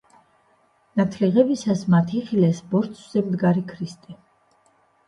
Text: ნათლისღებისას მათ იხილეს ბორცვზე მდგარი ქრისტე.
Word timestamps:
ნათლისღებისას 1.01 1.85
მათ 1.97 2.17
იხილეს 2.23 2.65
ბორცვზე 2.73 3.25
მდგარი 3.31 3.67
ქრისტე. 3.71 4.21